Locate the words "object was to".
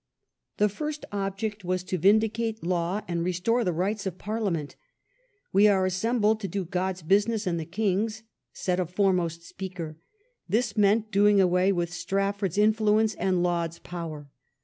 1.11-1.97